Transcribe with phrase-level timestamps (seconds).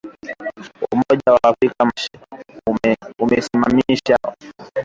[0.93, 1.77] umoja wa Afrika
[3.21, 4.33] umeisimamisha uanachama wa
[4.65, 4.69] Sudan